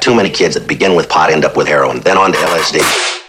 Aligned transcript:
too 0.00 0.14
many 0.14 0.30
kids 0.30 0.54
that 0.54 0.66
begin 0.66 0.94
with 0.96 1.08
pot 1.08 1.30
end 1.30 1.44
up 1.44 1.56
with 1.56 1.66
heroin, 1.66 2.00
then 2.00 2.16
on 2.16 2.32
to 2.32 2.38
LSD. 2.38 3.23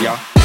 yeah. 0.00 0.41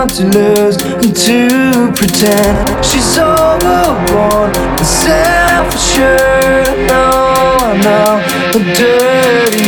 Fun 0.00 0.08
to 0.08 0.24
lose 0.24 0.80
and 0.82 1.14
to 1.14 1.92
pretend 1.92 2.56
she's 2.82 3.18
overborn 3.18 4.56
and 4.56 4.86
self-assured. 4.86 6.88
No, 6.88 7.10
I 7.60 7.76
know 7.84 8.22
a 8.54 8.58
dirty 8.78 9.64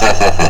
ha 0.00 0.12
ha 0.20 0.30
ha 0.38 0.49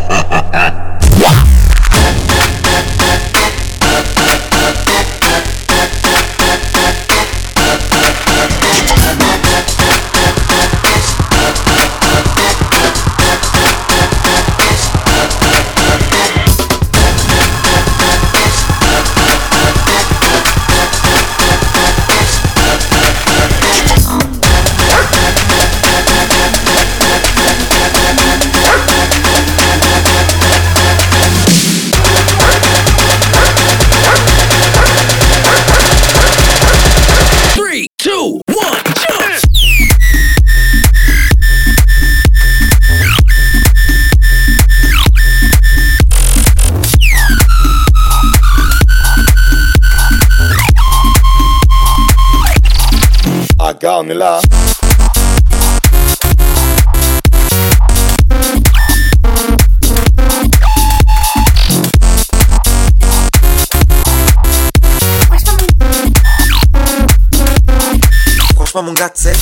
Franchement, 68.54 68.82
mon 68.82 68.92
gars, 68.92 69.10
c'est. 69.14 69.36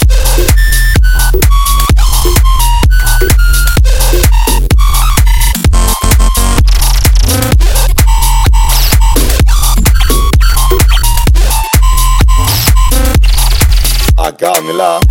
love. 14.72 15.07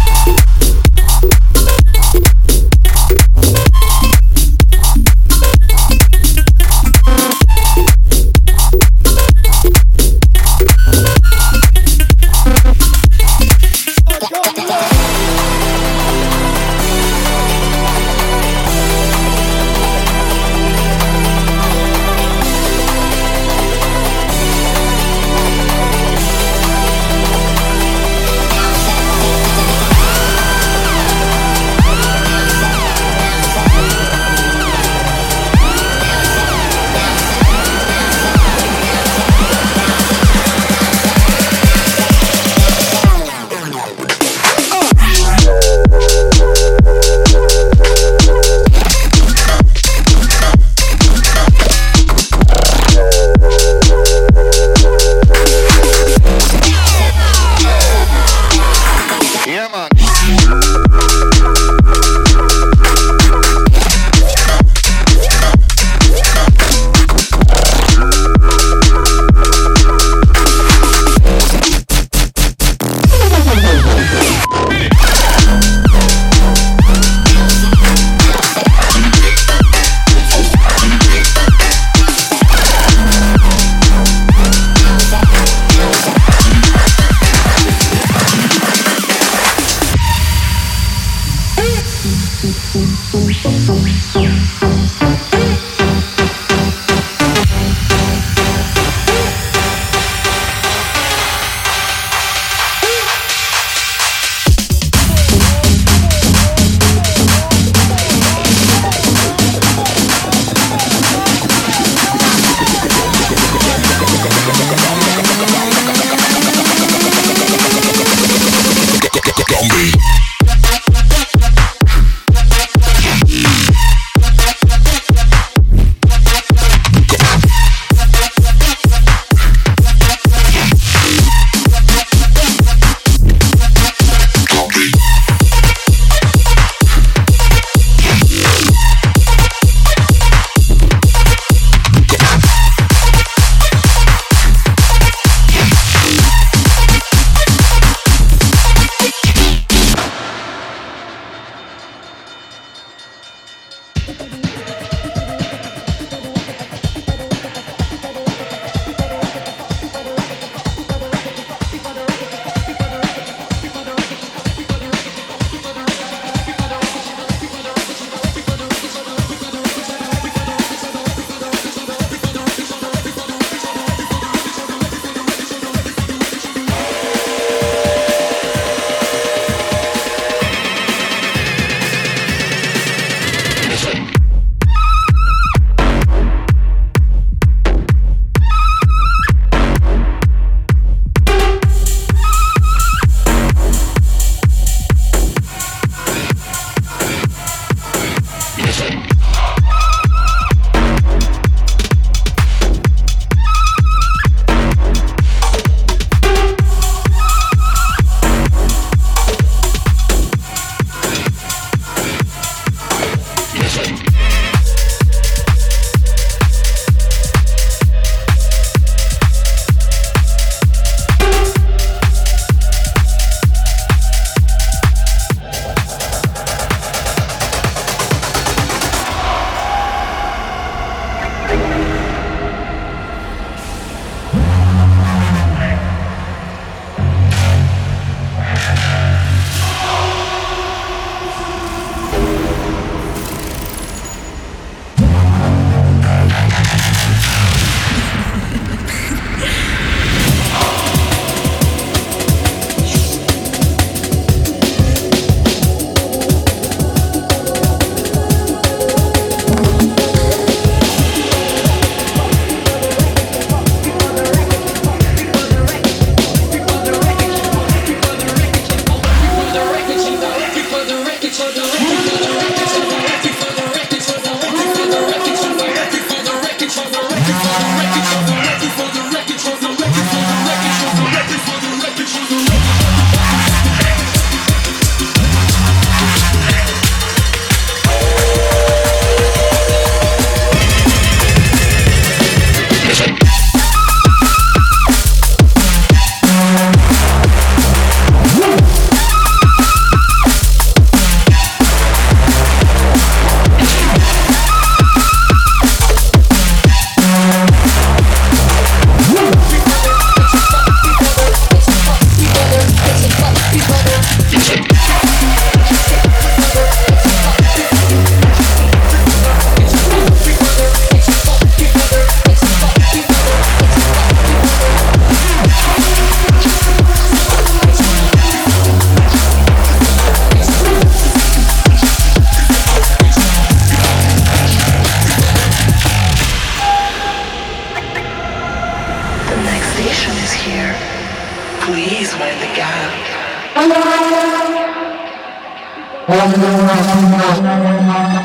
Camila. 346.77 347.37
Ladies 347.47 348.16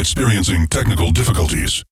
are 0.00 0.02
experiencing 0.02 0.66
technical 0.68 1.10
difficulties. 1.10 1.84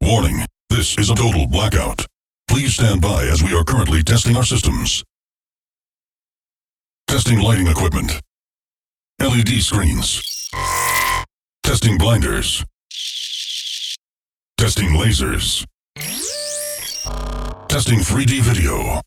Warning, 0.00 0.46
this 0.70 0.96
is 0.98 1.10
a 1.10 1.16
total 1.16 1.48
blackout. 1.48 2.06
Please 2.46 2.74
stand 2.74 3.00
by 3.00 3.24
as 3.24 3.42
we 3.42 3.52
are 3.56 3.64
currently 3.64 4.04
testing 4.04 4.36
our 4.36 4.44
systems. 4.44 5.02
Testing 7.08 7.40
lighting 7.40 7.66
equipment. 7.66 8.20
LED 9.20 9.48
screens. 9.62 10.22
Testing 11.64 11.98
blinders. 11.98 12.64
Testing 14.56 14.90
lasers. 14.90 15.66
Testing 17.68 17.98
3D 17.98 18.42
video. 18.42 19.00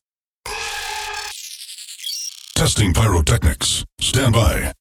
Testing 2.55 2.93
pyrotechnics. 2.93 3.85
Stand 4.01 4.33
by. 4.33 4.73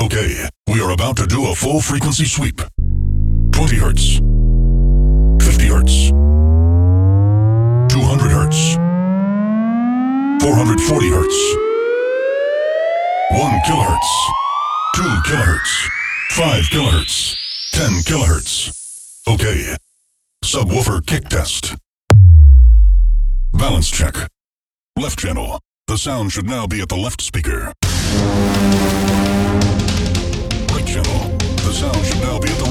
Okay, 0.00 0.48
we 0.66 0.80
are 0.80 0.92
about 0.92 1.18
to 1.18 1.26
do 1.26 1.50
a 1.50 1.54
full 1.54 1.78
frequency 1.78 2.24
sweep. 2.24 2.62
20 3.52 3.76
hertz. 3.76 4.16
50 5.44 5.66
hertz. 5.68 6.08
200 7.92 8.30
hertz. 8.30 8.76
440 10.42 11.10
hertz. 11.10 11.36
1 13.30 13.60
kilohertz. 13.66 14.08
2 14.96 15.02
kilohertz. 15.26 15.88
5 16.30 16.70
kilohertz. 16.70 17.36
10 17.72 18.02
kilohertz. 18.02 18.70
Okay. 19.28 19.76
Subwoofer 20.42 21.04
kick 21.04 21.28
test. 21.28 21.74
Balance 23.52 23.90
check. 23.90 24.16
Left 24.96 25.18
channel. 25.18 25.60
The 25.88 25.98
sound 25.98 26.32
should 26.32 26.46
now 26.46 26.66
be 26.66 26.80
at 26.80 26.88
the 26.88 26.96
left 26.96 27.20
speaker. 27.20 27.74
Sound 31.72 32.04
should 32.04 32.20
now 32.20 32.36
be 32.38 32.48
at 32.48 32.58
the 32.58 32.69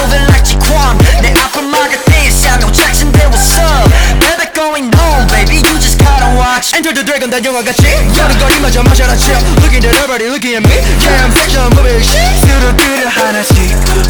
moving 0.00 0.24
like 0.32 0.44
Jaquan 0.44 0.96
내 1.20 1.32
아픔마가 1.36 1.92
띠에 2.08 2.30
샤명 2.30 2.72
잭슨데 2.72 3.20
what's 3.28 3.52
up 3.60 3.90
Baby 4.20 4.46
going 4.56 4.88
home 4.96 5.26
baby 5.28 5.60
you 5.60 5.76
just 5.76 5.98
gotta 6.00 6.32
watch. 6.36 6.72
Enter 6.74 6.92
the 6.94 7.04
dragon 7.04 7.28
단 7.30 7.44
영화같이 7.44 7.84
여름거리마저 8.16 8.82
마셔라 8.82 9.16
chill 9.16 9.36
Looking 9.60 9.84
at 9.84 9.92
everybody 9.92 10.26
looking 10.32 10.56
at 10.56 10.64
me. 10.64 10.76
Yeah 11.04 11.24
I'm 11.24 11.32
fiction 11.36 11.68
movie. 11.76 12.00
shit 12.00 12.40
뚜루뚜루 12.48 13.08
하나씩 13.08 13.56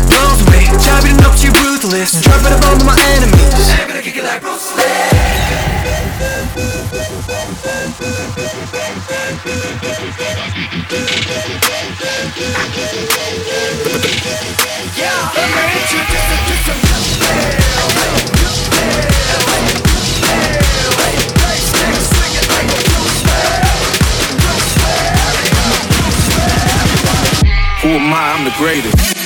blows 0.07 0.41
me. 0.51 0.61
자비는 0.79 1.25
없지 1.27 1.49
ruthless. 1.49 2.21
Try 2.23 2.39
but 2.43 2.55
I'm 2.55 2.79
my 2.87 2.95
enemies. 3.17 3.71
I'm 3.75 3.89
gonna 3.89 4.03
kick 4.03 4.17
it 4.17 4.25
like 4.25 4.41
Bruce 4.41 4.71
Lee 4.79 5.11
who 12.31 12.37
am 27.89 28.13
I? 28.13 28.37
I'm 28.37 28.45
the 28.45 28.55
greatest. 28.57 29.20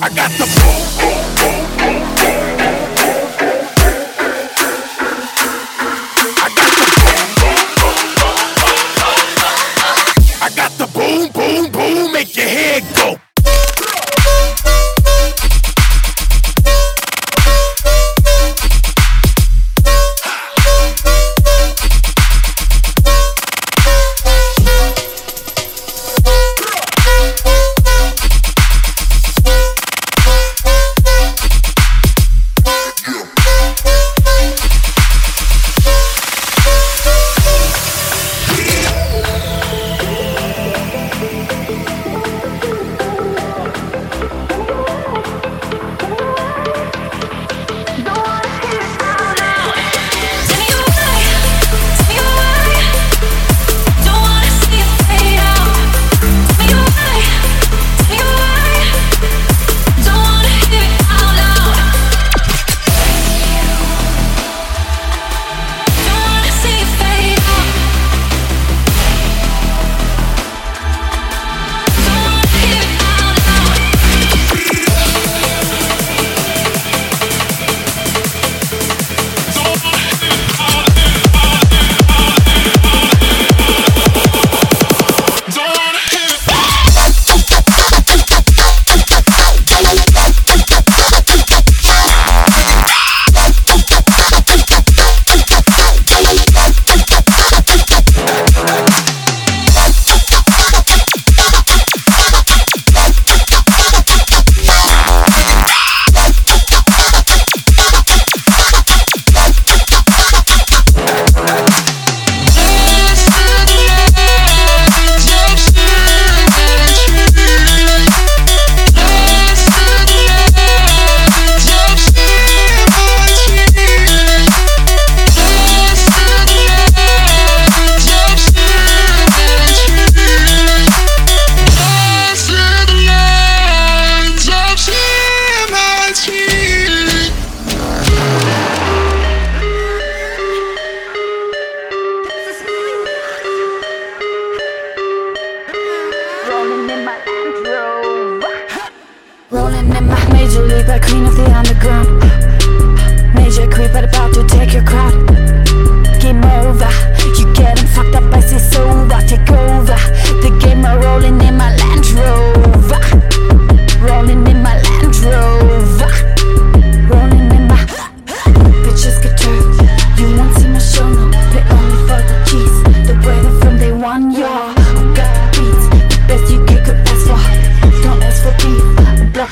I 0.00 0.08
got 0.14 0.30
the 0.38 0.46
boom, 0.54 0.82
boom, 1.00 1.18
boom, 1.34 2.06
boom, 2.06 2.15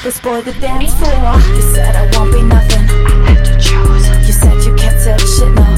This 0.02 0.20
boy, 0.20 0.42
the 0.42 0.52
dance 0.54 0.92
floor. 0.94 1.38
You 1.54 1.62
said 1.74 1.96
I 1.96 2.18
won't 2.18 2.33
be 2.33 2.42
nothing. 2.42 2.88
You 4.26 4.33
said 4.33 4.62
you 4.64 4.74
can't 4.74 5.02
tell 5.02 5.18
shit, 5.18 5.52
no. 5.54 5.73